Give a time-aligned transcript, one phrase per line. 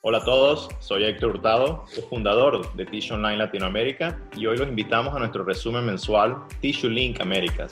[0.00, 5.12] Hola a todos, soy Héctor Hurtado, fundador de Tissue Online Latinoamérica y hoy los invitamos
[5.12, 7.68] a nuestro resumen mensual Tissue Link Américas.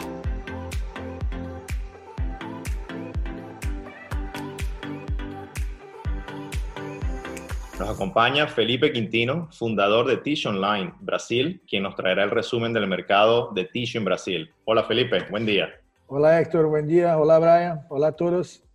[7.79, 12.89] Nos acompaña Felipe Quintino, fundador de Tissue Online Brasil, quien nos traerá el resumen del
[12.89, 14.51] mercado de tissue en Brasil.
[14.65, 15.69] Hola Felipe, buen día.
[16.09, 17.17] Hola Héctor, buen día.
[17.17, 18.66] Hola Brian, hola a todos.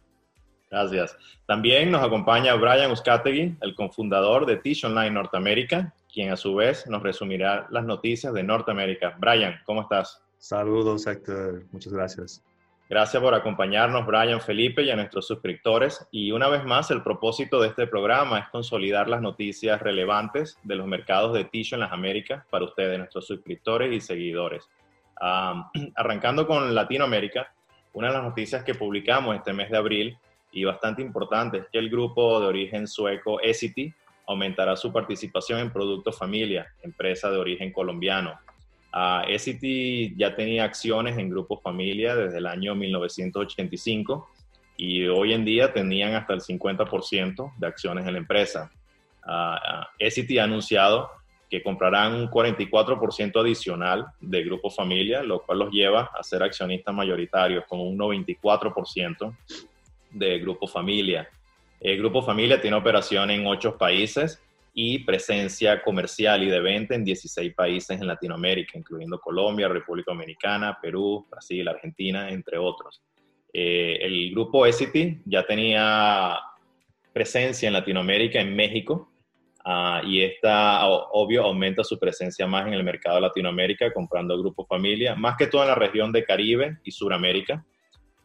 [0.72, 1.18] Gracias.
[1.46, 6.88] También nos acompaña Brian Uzcategui, el cofundador de Tissue Online Norteamérica, quien a su vez
[6.88, 9.16] nos resumirá las noticias de Norteamérica.
[9.20, 10.22] Brian, ¿cómo estás?
[10.38, 11.66] Saludos, Héctor.
[11.72, 12.44] Muchas gracias.
[12.90, 16.08] Gracias por acompañarnos, Brian, Felipe, y a nuestros suscriptores.
[16.10, 20.76] Y una vez más, el propósito de este programa es consolidar las noticias relevantes de
[20.76, 24.70] los mercados de tissue en las Américas para ustedes, nuestros suscriptores y seguidores.
[25.96, 27.54] arrancando con Latinoamérica,
[27.94, 30.18] una de las noticias que publicamos este mes de abril
[30.52, 33.94] y bastante importante es que el grupo de origen sueco Essity
[34.28, 38.40] aumentará su participación en Producto Familia, empresa de origen colombiano.
[38.94, 39.24] Uh,
[40.18, 44.30] ya tenía acciones en Grupo Familia desde el año 1985
[44.76, 48.70] y hoy en día tenían hasta el 50% de acciones en la empresa.
[49.26, 51.10] Uh, ha anunciado
[51.50, 56.96] que comprarán un 44% adicional de Grupo Familia, lo cual los lleva a ser accionistas
[56.96, 59.36] mayoritarios con un 94%
[60.12, 61.28] de Grupo Familia.
[61.80, 64.42] El Grupo Familia tiene operación en ocho países
[64.74, 70.78] y presencia comercial y de venta en 16 países en Latinoamérica, incluyendo Colombia, República Dominicana,
[70.82, 73.02] Perú, Brasil, Argentina, entre otros.
[73.54, 76.40] Eh, el grupo Essity ya tenía
[77.12, 79.12] presencia en Latinoamérica, en México,
[79.66, 84.66] uh, y esta, obvio, aumenta su presencia más en el mercado de Latinoamérica, comprando Grupo
[84.66, 87.66] Familia, más que todo en la región de Caribe y Suramérica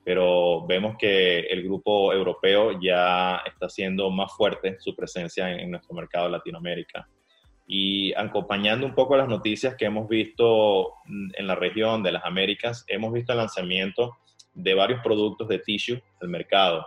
[0.06, 5.96] pero vemos que el grupo europeo ya está haciendo más fuerte su presencia en, nuestro
[5.96, 7.08] mercado de Latinoamérica.
[7.66, 12.84] Y acompañando un poco las noticias que hemos visto en la región de las Américas,
[12.86, 14.16] hemos visto el lanzamiento
[14.54, 16.86] de varios productos de tissue al mercado.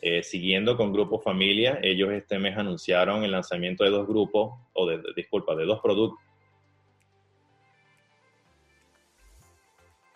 [0.00, 4.86] Eh, siguiendo con Grupo Familia, ellos este mes anunciaron el lanzamiento de dos grupos, o
[4.86, 6.24] de, disculpa, de dos productos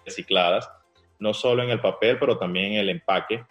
[0.06, 0.71] recicladas
[1.24, 3.42] no solo en el papel, pero también en el empaque.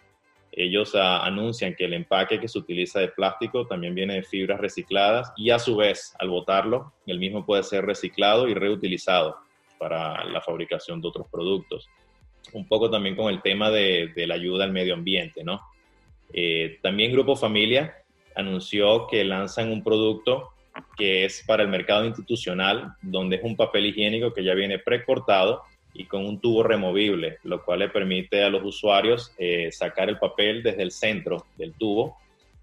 [0.52, 4.60] Ellos ah, anuncian que el empaque que se utiliza de plástico también viene de fibras
[4.60, 9.38] recicladas y a su vez, al botarlo, el mismo puede ser reciclado y reutilizado
[9.76, 11.88] para la fabricación de otros productos.
[12.52, 15.60] Un poco también con el tema de, la ayuda al medio ambiente, ¿no?
[16.32, 17.96] Eh, también Grupo Familia
[18.36, 20.50] anunció que lanzan un producto
[20.96, 25.62] que es para el mercado institucional, donde es un papel higiénico que ya viene precortado
[25.94, 30.18] y con un tubo removible, lo cual le permite a los usuarios eh, sacar el
[30.18, 32.18] papel desde el centro del tubo.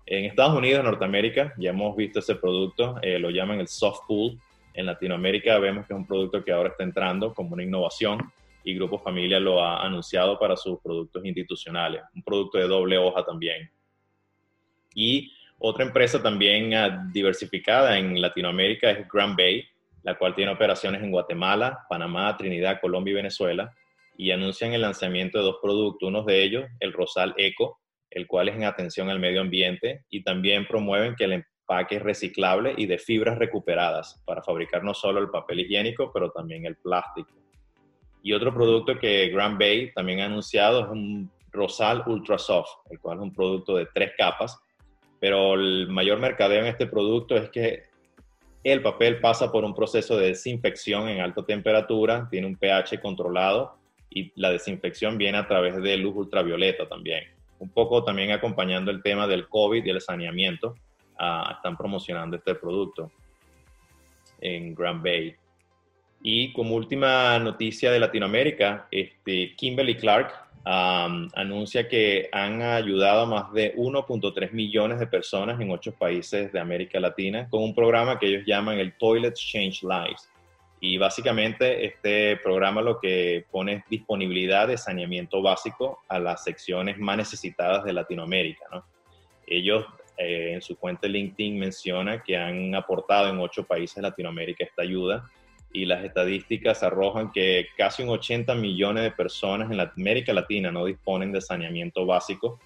[0.05, 4.37] En Estados Unidos, Norteamérica, ya hemos visto ese producto, eh, lo llaman el soft pool.
[4.73, 8.19] En Latinoamérica vemos que es un producto que ahora está entrando como una innovación
[8.63, 13.25] y Grupo Familia lo ha anunciado para sus productos institucionales, un producto de doble hoja
[13.25, 13.69] también.
[14.93, 19.63] Y otra empresa también ah, diversificada en Latinoamérica es Grand Bay,
[20.03, 23.73] la cual tiene operaciones en Guatemala, Panamá, Trinidad, Colombia y Venezuela,
[24.17, 27.79] y anuncian el lanzamiento de dos productos, uno de ellos, el Rosal Eco,
[28.09, 32.01] el cual es en atención al medio ambiente, y también promueven que el empaque es
[32.01, 36.75] reciclable y de fibras recuperadas para fabricar no solo el papel higiénico, pero también el
[36.75, 37.31] plástico.
[38.23, 42.99] Y otro producto que Grand Bay también ha anunciado es un Rosal Ultra Soft, el
[42.99, 44.59] cual es un producto de tres capas,
[45.19, 47.90] pero el mayor mercadeo en este producto es que
[48.63, 53.77] el papel pasa por un proceso de desinfección en alta temperatura, tiene un pH controlado
[54.09, 57.23] y la desinfección viene a través de luz ultravioleta también.
[57.59, 60.75] Un poco también acompañando el tema del COVID y el saneamiento,
[61.17, 63.11] ah, están promocionando este producto
[64.41, 65.35] en Grand Bay.
[66.21, 73.53] Y como última noticia de Latinoamérica, este, Kimberly Clark anuncia que han ayudado a más
[73.53, 78.27] de 1.3 millones de personas en ocho países de América Latina con un programa que
[78.27, 80.29] ellos llaman el Toilets Change Lives.
[80.79, 86.97] Y básicamente este programa lo que pone es disponibilidad de saneamiento básico a las secciones
[86.97, 88.65] más necesitadas de Latinoamérica.
[89.45, 89.85] Ellos
[90.17, 94.81] eh, en su cuenta LinkedIn mencionan que han aportado en ocho países de Latinoamérica esta
[94.81, 95.23] ayuda
[95.73, 100.85] y las estadísticas arrojan que casi un 80 millones de personas en América Latina no
[100.85, 102.59] disponen de saneamiento básico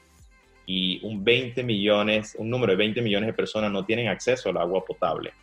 [0.66, 4.58] y un 20 millones, un número de 20 millones de personas no tienen acceso al
[4.58, 5.34] agua potable.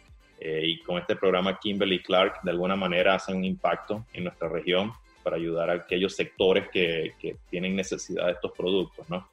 [0.40, 4.48] Eh, y con este programa Kimberly Clark de alguna manera hacen un impacto en nuestra
[4.48, 4.92] región
[5.22, 9.28] para ayudar a aquellos sectores que, que tienen necesidad de estos productos, ¿no?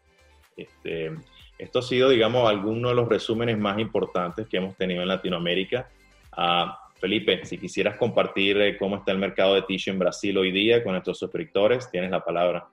[0.56, 1.12] Este,
[1.58, 5.90] Esto ha sido, digamos, alguno de los resúmenes más importantes que hemos tenido en Latinoamérica.
[6.38, 10.52] Uh, Felipe, si quisieras compartir eh, cómo está el mercado de tissue en Brasil hoy
[10.52, 12.68] día con nuestros suscriptores, tienes la palabra.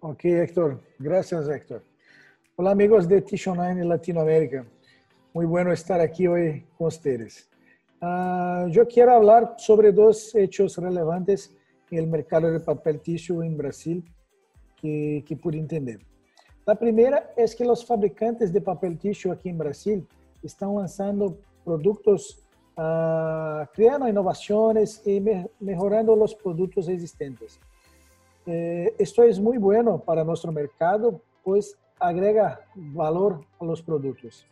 [0.00, 0.80] Ok, Héctor.
[0.98, 1.84] Gracias, Héctor.
[2.56, 4.64] Hola, amigos de Tissue Online Latinoamérica.
[5.34, 7.48] Muy bueno estar aquí hoy con ustedes.
[8.00, 11.54] Uh, yo quiero hablar sobre dos hechos relevantes
[11.90, 14.02] en el mercado de papel tissue en Brasil
[14.80, 16.00] que, que pude entender.
[16.66, 20.06] La primera es que los fabricantes de papel tissue aquí en Brasil
[20.42, 22.41] están lanzando productos
[22.76, 27.60] uh, criando inovaciones y me mejorando los productos existentes.
[28.46, 34.46] Eh, esto es muy bueno para nuestro mercado, pues agrega valor a los productos.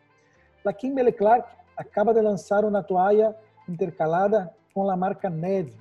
[0.62, 1.46] La Kimberly Clark
[1.76, 3.34] acaba de lançar uma toalha
[3.68, 5.74] intercalada com a marca Neve.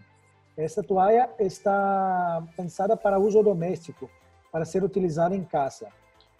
[0.58, 4.10] Essa toalha está pensada para uso doméstico,
[4.52, 5.88] para ser utilizada em casa.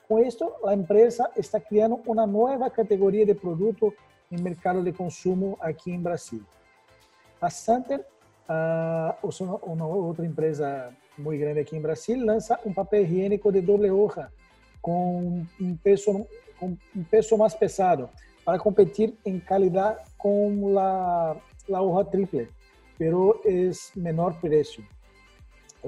[0.08, 3.94] Com isto, a empresa está criando uma nova categoria de produto
[4.32, 6.42] em mercado de consumo aqui em Brasil.
[7.42, 8.06] A Santer,
[8.50, 13.90] uh, uma outra empresa muito grande aqui em Brasil, lança um papel higiênico de doble
[13.90, 14.32] hoja
[14.82, 16.26] com um peso
[16.60, 18.10] com um peso mais pesado
[18.44, 21.38] para competir em qualidade com a,
[21.72, 22.50] a hoja triple,
[22.98, 24.84] pero es menor preço.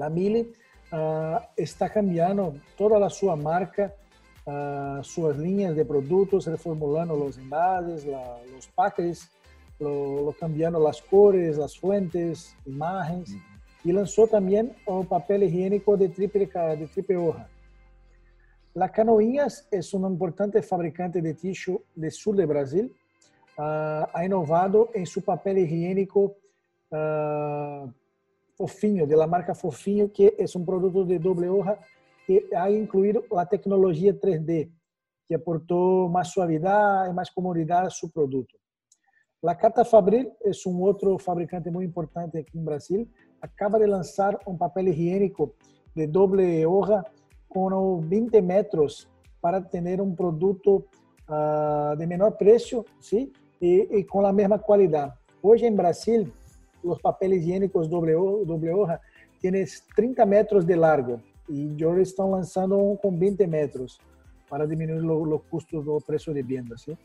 [0.00, 0.54] A Mille
[0.90, 3.94] uh, está cambiando toda a sua marca
[4.46, 9.30] uh, suas linhas de produtos, reformulando os envases, la, os paquetes,
[9.80, 13.40] lo, lo, cambiando as cores, as fuentes, imagens, uhum.
[13.84, 16.48] e lançou também o papel higiênico de triple,
[16.78, 17.46] de triple hoja.
[18.74, 22.90] La Canoinhas é um importante fabricante de tissue do sul de Brasil.
[23.58, 26.34] Uh, ha inovado em seu papel higiênico
[26.90, 27.92] uh,
[28.56, 31.78] Fofinho, de la marca Fofinho, que é um produto de doble hoja
[32.54, 34.70] ha incluído a tecnologia 3D,
[35.26, 38.54] que aportou mais suavidade e mais comodidade ao seu produto.
[39.42, 43.08] La Cata Fabril é um outro fabricante muito importante aqui em Brasil.
[43.40, 45.54] Acaba de lançar um papel higiênico
[45.96, 47.04] de doble hoja
[47.48, 49.08] com 20 metros
[49.40, 50.86] para ter um produto
[51.28, 53.32] uh, de menor preço sim?
[53.60, 55.12] E, e, com a mesma qualidade.
[55.42, 56.32] Hoje em Brasil,
[56.82, 58.14] os papéis higiênicos doble,
[58.44, 59.00] doble hoja
[59.40, 59.52] têm
[59.96, 61.20] 30 metros de largo
[61.52, 63.98] e já estão lançando um com 20 metros
[64.48, 66.78] para diminuir o custo do preço de venda.
[66.78, 66.96] ¿sí?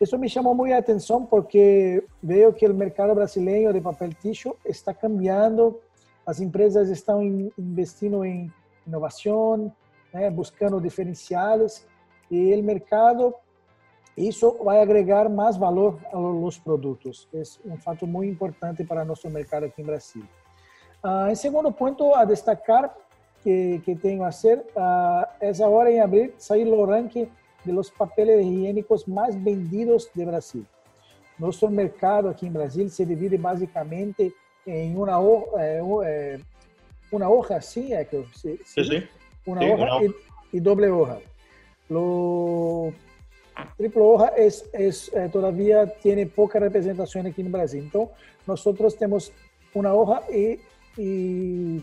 [0.00, 4.54] Isso me chamou muito a atenção porque vejo que o mercado brasileiro de papel tissue
[4.64, 5.80] está cambiando,
[6.26, 7.22] as empresas estão
[7.56, 8.52] investindo em
[8.86, 9.72] inovação,
[10.12, 11.86] né, buscando diferenciais
[12.30, 13.34] e o mercado
[14.16, 17.28] isso vai agregar mais valor aos produtos.
[17.34, 20.24] É um fato muito importante para nosso mercado aqui em Brasil.
[21.30, 22.94] Em segundo ponto a destacar
[23.44, 27.28] que, que tenho a ser, uh, é agora em abril sair o ranking
[27.64, 30.64] de los papéis higiênicos mais vendidos de Brasil.
[31.38, 34.34] Nosso mercado aqui em Brasil se divide basicamente
[34.66, 35.20] em uma
[35.58, 36.40] eh, eh,
[37.12, 39.02] uma hoja, sim, é que sim, sim, sim.
[39.46, 40.04] uma sí, hoja una...
[40.04, 40.14] e,
[40.54, 41.20] e doble hoja.
[41.90, 42.92] Lo
[43.76, 47.82] triple hoja é, é, é, todavía tiene pouca representação aqui no Brasil.
[47.84, 48.10] Então,
[48.46, 48.64] nós
[48.98, 49.32] temos
[49.74, 50.58] uma hoja e,
[50.96, 51.82] e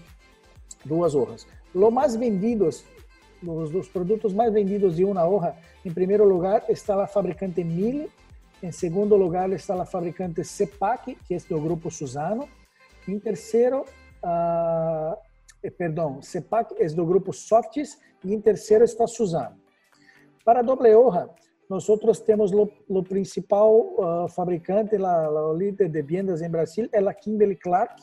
[0.84, 1.48] duas hojas.
[1.74, 2.86] Lo mais vendidos,
[3.42, 5.56] los, los produtos mais vendidos de uma hoja,
[5.86, 8.10] em primeiro lugar está a fabricante Mille,
[8.62, 12.48] em segundo lugar está a fabricante Cepac, que é do grupo Suzano,
[13.08, 13.86] em terceiro,
[14.24, 15.18] uh,
[15.78, 19.58] perdão, Cepac é do grupo Softs, e em terceiro está Suzano.
[20.46, 21.30] Para doble hoja,
[21.70, 21.88] nós
[22.20, 27.96] temos o principal uh, fabricante, o líder de vendas em Brasil, é a Kimberly Clark,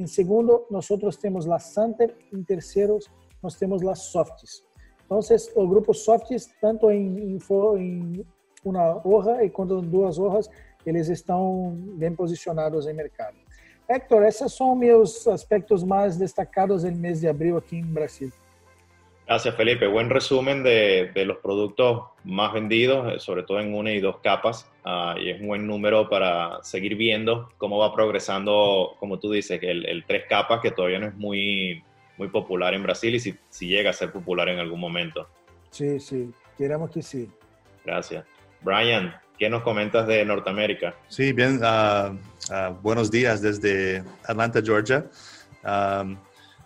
[0.00, 0.86] em segundo, nós
[1.18, 2.16] temos a Santer.
[2.32, 2.98] Em terceiro,
[3.42, 4.64] nós temos a Softs.
[5.04, 5.20] Então,
[5.56, 8.24] o grupo Softs, tanto em, em,
[8.64, 10.48] uma hoja e quanto duas hojas,
[10.86, 13.36] eles estão bem posicionados em mercado.
[13.86, 18.32] Héctor, esses são meus aspectos mais destacados no mês de abril aqui em Brasil.
[19.30, 19.86] Gracias, Felipe.
[19.86, 24.16] Buen resumen de, de, los productos más vendidos, eh, sobre todo en una y dos
[24.24, 29.30] capas, uh, y es un buen número para seguir viendo cómo va progresando, como tú
[29.30, 31.80] dices, el, el tres capas, que todavía no es muy,
[32.18, 35.28] muy popular en Brasil y si, si llega a ser popular en algún momento.
[35.70, 37.30] Sí, sí, queremos que sí.
[37.84, 38.24] Gracias.
[38.62, 40.96] Brian, ¿qué nos comentas de Norteamérica?
[41.06, 42.14] Sí, bien, uh,
[42.52, 45.06] uh, buenos días desde Atlanta, Georgia.
[45.62, 46.16] Um,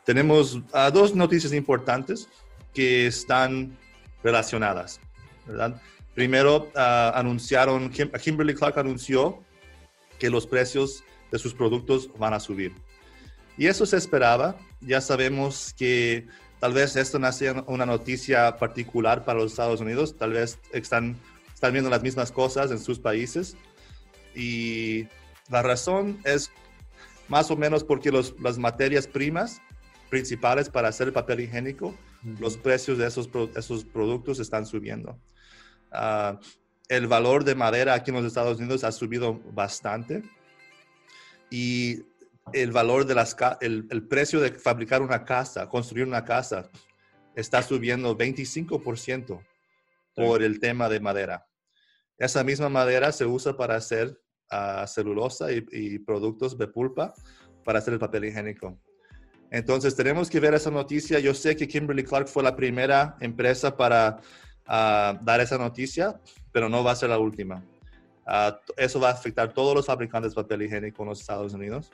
[0.05, 0.59] tenemos
[0.93, 2.29] dos noticias importantes
[2.75, 3.77] que están
[4.23, 5.01] relacionadas,
[5.47, 5.81] ¿verdad?
[6.15, 9.43] Primero, uh, anunciaron, Kimberly Clark anunció
[10.19, 12.73] que los precios de sus productos van a subir.
[13.57, 14.57] Y eso se esperaba.
[14.81, 16.27] Ya sabemos que
[16.61, 21.17] tal vez esto no sea una noticia particular para los Estados Unidos, tal vez están,
[21.53, 23.57] están viendo las mismas cosas en sus países.
[24.35, 25.07] Y
[25.51, 26.51] la razón es
[27.29, 29.61] más o menos porque los, las materias primas
[30.11, 31.95] principales para hacer el papel higiénico,
[32.39, 35.19] los precios de esos, esos productos están subiendo.
[35.93, 36.39] Ah,
[36.89, 40.23] el valor de madera aquí en los Estados Unidos ha subido bastante
[41.51, 42.03] y
[42.53, 46.71] el valor de las el, el precio de fabricar una casa, construir una casa,
[47.35, 49.45] está subiendo 25%
[50.15, 51.47] por el tema de madera.
[52.19, 54.21] Esa misma madera se usa para hacer
[54.53, 57.15] uh, celulosa y, y, productos de pulpa
[57.65, 58.79] para hacer el papel higiénico.
[59.55, 61.21] Entonces tenemos que ver esa noticia.
[61.21, 64.19] Yo sé que Kimberly Clark fue la primera empresa para
[64.67, 66.21] uh, dar esa noticia,
[66.51, 67.65] pero no va a ser la última.
[68.27, 71.55] Uh, eso va a afectar a todos los fabricantes de papel higiénico en los Estados
[71.55, 71.93] Unidos.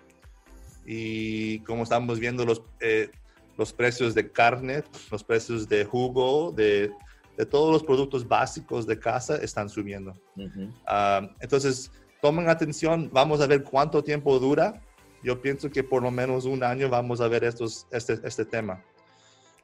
[0.87, 3.11] Y como estamos viendo, los, eh,
[3.59, 6.91] los precios de carne, los precios de jugo, de,
[7.37, 10.15] de, todos los productos básicos de casa están subiendo.
[10.35, 10.69] Uh -huh.
[11.27, 14.81] uh, entonces, tomen atención, vamos a ver cuánto tiempo dura.
[15.23, 18.83] Yo pienso que por lo menos un año vamos a ver estos, este, este tema.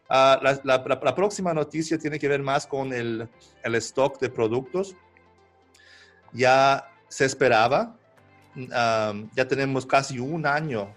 [0.08, 3.28] Uh, la, la, la, próxima noticia tiene que ver más con el,
[3.64, 4.94] el, stock de productos.
[6.32, 7.96] Ya se esperaba,
[8.54, 10.94] um, ya tenemos casi un año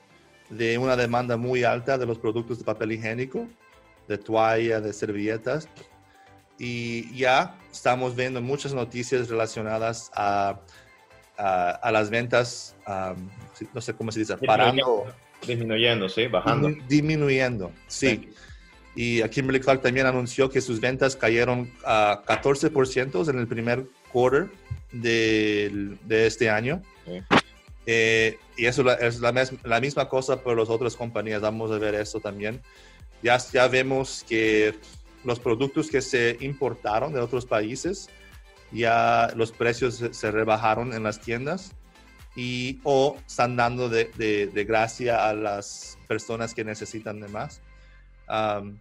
[0.49, 3.47] de una demanda muy alta de los productos de papel higiénico,
[4.07, 5.67] de toalla, de servilletas.
[6.59, 10.59] Y ya estamos viendo muchas noticias relacionadas a,
[11.39, 13.29] a, a las ventas, um,
[13.73, 15.05] no sé cómo se dice, parando.
[15.47, 16.69] Disminuyendo, sí, bajando.
[16.87, 18.29] Disminuyendo, sí.
[18.95, 24.49] Y Kimberly Clark también anunció que sus ventas cayeron a 14% en el primer quarter
[24.91, 26.81] de, de este año.
[27.05, 27.21] Sí.
[27.85, 31.41] Eh, y eso es la, la, misma cosa por las otras compañías.
[31.41, 32.61] Vamos a ver eso también.
[33.23, 34.75] Ya, ya vemos que
[35.23, 38.09] los productos que se importaron de otros países,
[38.71, 41.75] ya los precios se, rebajaron en las tiendas
[42.35, 47.61] y o están dando de, de, de, gracia a las personas que necesitan de más.
[48.29, 48.79] Um,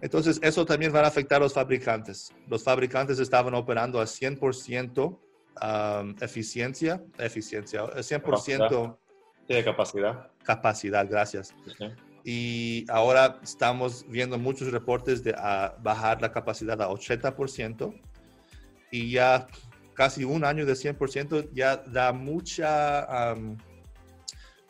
[0.00, 2.32] entonces, eso también va a afectar a los fabricantes.
[2.46, 5.18] Los fabricantes estaban operando a 100%
[5.62, 8.96] um, eficiencia, eficiencia, 100%
[9.46, 10.30] sí, de capacidad.
[10.44, 11.54] Capacidad, gracias.
[11.66, 11.84] Sí.
[12.24, 18.00] Y ahora estamos viendo muchos reportes de bajar la capacidad a 80%
[18.90, 19.46] y ya
[19.94, 23.56] casi un año de 100% ya da mucha, um,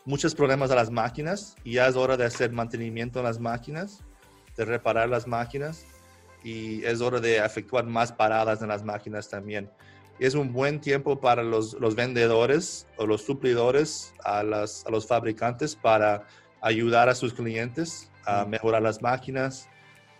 [0.05, 4.03] muchos problemas a las máquinas y ya es hora de hacer mantenimiento en las máquinas
[4.57, 5.85] de reparar las máquinas
[6.43, 9.69] y es hora de efectuar más paradas en las máquinas también.
[10.19, 15.07] Es un buen tiempo para los, los vendedores o los suplidores a, las, a, los
[15.07, 16.27] fabricantes para
[16.61, 19.69] ayudar a sus clientes a mejorar las máquinas,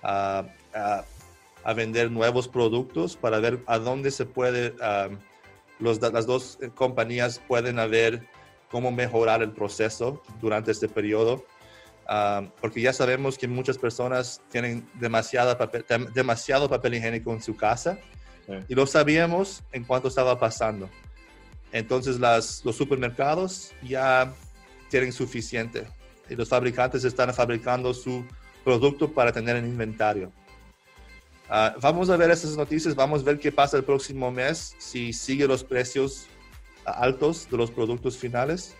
[0.01, 1.03] a, a,
[1.63, 5.18] a vender nuevos productos para ver a dónde se puede, um,
[5.80, 8.28] los, las dos compañías pueden ver
[8.70, 11.44] cómo mejorar el proceso durante este periodo
[12.10, 17.56] Um, porque ya sabemos que muchas personas tienen demasiado papel, demasiado papel higiénico en su
[17.56, 18.00] casa
[18.48, 18.54] sí.
[18.68, 20.89] y lo sabíamos en cuanto estaba pasando.
[21.72, 24.34] Entonces las, los supermercados ya
[24.89, 25.86] tienen suficiente
[26.28, 28.25] y los fabricantes están fabricando su
[28.63, 30.32] producto para tener en inventario.
[31.50, 35.12] Uh, vamos a ver esas noticias, vamos a ver qué pasa el próximo mes, si
[35.12, 36.27] sigue los precios
[36.86, 38.75] altos de los productos finales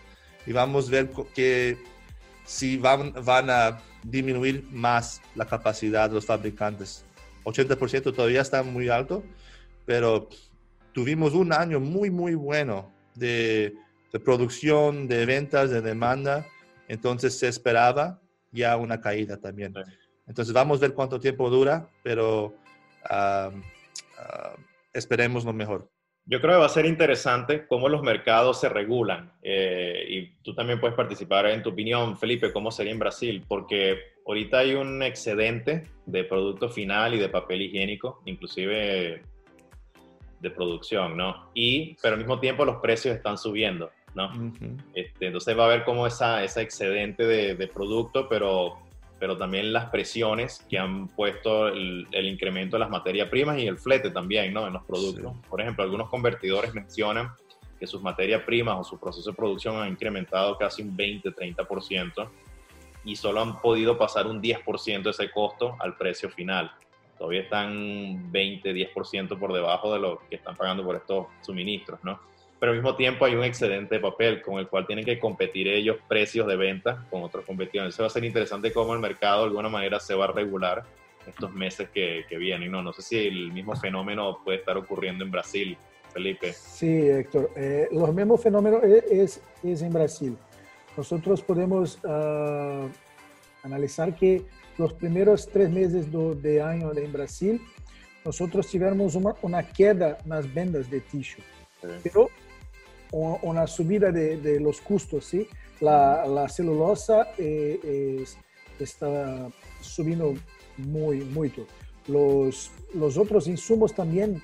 [0.46, 1.76] y vamos a ver qué
[2.44, 7.04] si van, van a disminuir más la capacidad de los fabricantes.
[7.44, 9.24] 80% todavía está muy alto,
[9.84, 10.28] pero
[10.92, 13.74] tuvimos un año muy, muy bueno de,
[14.12, 16.46] de, producción, de ventas, de demanda,
[16.86, 18.20] entonces se esperaba
[18.52, 19.74] ya una caída también.
[20.28, 22.54] Entonces vamos a ver cuánto tiempo dura, pero
[23.08, 24.60] uh, uh,
[24.92, 25.88] esperemos lo mejor.
[26.26, 29.32] Yo creo que va a ser interesante cómo los mercados se regulan.
[29.42, 33.98] Eh, y tú también puedes participar en tu opinión, Felipe, cómo sería en Brasil, porque
[34.26, 39.22] ahorita hay un excedente de producto final y de papel higiénico, inclusive
[40.40, 41.50] de producción, ¿no?
[41.54, 44.26] Y, pero al mismo tiempo los precios están subiendo, ¿no?
[44.26, 44.84] Uh -huh.
[44.94, 48.78] este, entonces va a haber como esa, esa excedente de, de producto, pero
[49.20, 53.66] pero también las presiones que han puesto el, el, incremento de las materias primas y
[53.66, 54.66] el flete también, ¿no?
[54.66, 55.34] En los productos.
[55.34, 55.40] Sí.
[55.48, 57.30] Por ejemplo, algunos convertidores mencionan
[57.78, 62.28] que sus materias primas o su proceso de producción han incrementado casi un 20-30%
[63.04, 66.72] y solo han podido pasar un 10% de ese costo al precio final.
[67.18, 72.20] Todavía están 20-10% por debajo de lo que están pagando por estos suministros, ¿no?
[72.60, 75.66] Pero al mismo tiempo hay un excedente de papel con el cual tienen que competir
[75.66, 77.94] ellos precios de venta con otros competidores.
[77.94, 80.84] Eso va a ser interesante cómo el mercado de alguna manera se va a regular
[81.26, 82.70] estos meses que, que vienen.
[82.70, 85.76] No, no sé si el mismo fenómeno puede estar ocurriendo en Brasil,
[86.12, 86.52] Felipe.
[86.52, 87.50] Sí, Héctor.
[87.56, 90.36] Eh, los mismos fenómenos es, es, en Brasil.
[90.98, 92.90] Nosotros podemos uh,
[93.62, 94.42] analizar que
[94.76, 97.60] los primeros tres meses do, de año en Brasil,
[98.22, 101.42] nosotros tivemos uma, uma queda nas vendas de tissue,
[101.80, 101.88] sí.
[102.02, 102.28] pero
[103.12, 105.48] una subida de, de, los custos, ¿sí?
[105.80, 108.24] La, la celulosa eh, eh,
[108.78, 109.48] está
[109.80, 110.34] subiendo
[110.76, 111.66] muy, mucho.
[112.06, 114.42] Los, los otros insumos también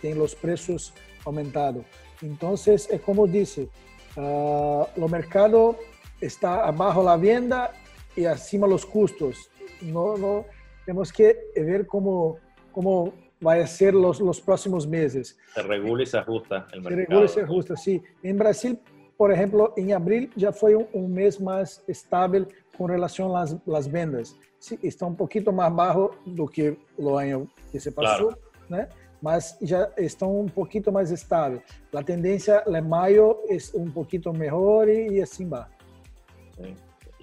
[0.00, 0.92] tienen los precios
[1.24, 1.84] aumentados.
[2.22, 3.68] Entonces, es como dice,
[4.16, 5.76] uh, lo mercado
[6.20, 7.72] está abajo la venta
[8.16, 9.50] y acima los costos.
[9.80, 10.44] No, no,
[10.84, 12.38] tenemos que ver cómo,
[12.72, 13.12] cómo
[13.44, 15.36] va a ser los, los próximos meses.
[15.54, 16.88] Se regula y se ajusta el mercado.
[16.88, 18.02] Se regula y se ajusta, sí.
[18.22, 18.78] En Brasil,
[19.16, 22.46] por ejemplo, en abril ya fue un, un mes más estable
[22.76, 24.36] con relación a las, las vendas.
[24.58, 28.36] Sí, está un poquito más bajo do que el año que se pasó,
[28.68, 28.88] claro.
[28.88, 29.04] ¿no?
[29.24, 31.62] mas ya está un poquito más estable.
[31.92, 35.66] La tendencia de mayo es un poquito mejor y, y así va.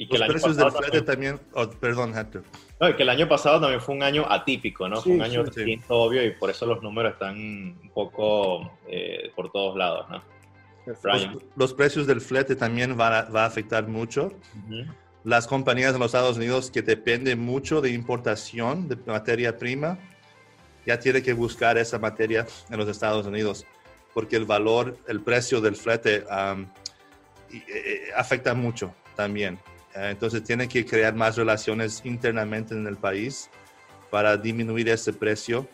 [0.01, 2.43] Y que Los el precios del flete también, oh, perdón, Hector.
[2.79, 4.96] No, y que el año pasado también fue un año atípico, ¿no?
[4.96, 5.93] Sí, fue un año sí, distinto, sí.
[5.93, 10.24] obvio, y por eso los números están un poco eh, por todos lados, ¿no?
[10.88, 14.34] Los, los, precios del flete también van a, va a afectar mucho.
[14.55, 14.96] Uh -huh.
[15.24, 20.00] Las compañías en los Estados Unidos que dependen mucho de importación de materia prima,
[20.84, 23.67] ya tienen que buscar esa materia en los Estados Unidos,
[24.15, 26.65] porque el valor, el precio del flete um,
[28.15, 29.60] afecta mucho también.
[29.95, 33.50] Entonces tienen que crear más relaciones internamente en el país
[34.10, 35.67] para disminuir ese precio.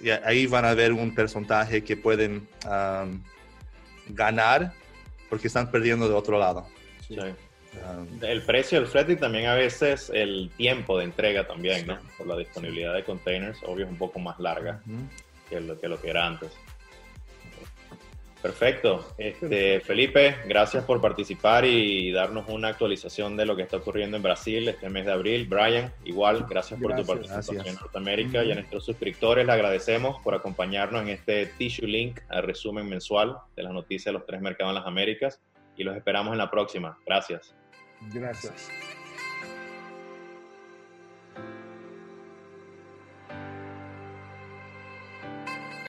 [0.00, 3.20] Y ahí van a ver un porcentaje que pueden um,
[4.08, 4.72] ganar
[5.28, 6.66] porque están perdiendo de otro lado.
[7.06, 7.16] Sí.
[7.18, 11.98] Um, el precio del flete y también a veces el tiempo de entrega también, ¿no?
[12.16, 15.08] Por la disponibilidad de containers, obvio es un poco más larga uh -huh.
[15.48, 16.50] que, lo, que lo que era antes.
[18.42, 19.14] Perfecto.
[19.18, 24.22] Este, Felipe, gracias por participar y darnos una actualización de lo que está ocurriendo en
[24.22, 25.46] Brasil este mes de abril.
[25.48, 27.74] Brian, igual, gracias por gracias, tu participación gracias.
[27.74, 32.44] en Norteamérica y a nuestros suscriptores le agradecemos por acompañarnos en este Tissue Link, al
[32.44, 35.40] resumen mensual de las noticias de los tres mercados en las Américas
[35.76, 36.98] y los esperamos en la próxima.
[37.06, 37.54] Gracias.
[38.12, 38.70] Gracias.